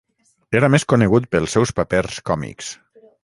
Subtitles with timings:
[0.59, 2.75] Era més conegut pels seus papers còmics.